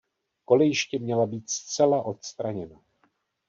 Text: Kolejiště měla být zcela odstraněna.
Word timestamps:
Kolejiště 0.45 0.99
měla 0.99 1.25
být 1.25 1.49
zcela 1.49 2.03
odstraněna. 2.03 2.79